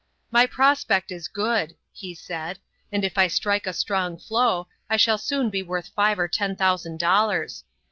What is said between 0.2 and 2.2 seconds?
"My prospect is good," he